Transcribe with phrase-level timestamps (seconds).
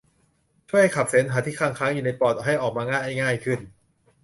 [0.69, 3.59] ช่วยให้ขับเสมหะที่คั่งค้างอยู่ในปอดให้ออกมาได้ง่ายขึ้น